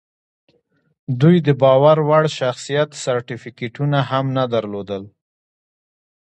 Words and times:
دوی 1.21 1.35
د 1.47 1.49
باور 1.61 1.97
وړ 2.09 2.23
شخصیت 2.39 2.89
سرټیفیکټونه 3.03 3.99
هم 4.09 4.25
نه 4.37 4.43
درلودل 4.53 5.03